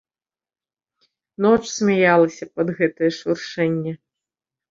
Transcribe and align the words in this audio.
Ноч 1.45 1.59
смяялася 1.79 2.45
пад 2.59 2.67
гэтае 2.79 3.11
шуршэнне. 3.19 3.93